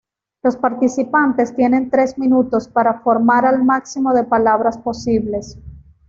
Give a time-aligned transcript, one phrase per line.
[0.41, 5.41] Los participantes tienen tres minutos para formar el máximo de palabras posible.